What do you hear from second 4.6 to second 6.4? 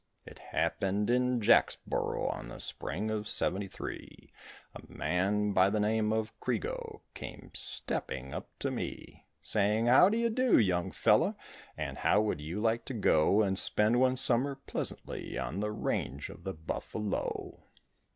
A man by the name of